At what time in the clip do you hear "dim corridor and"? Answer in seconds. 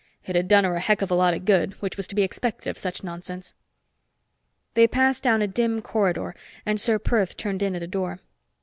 5.47-6.81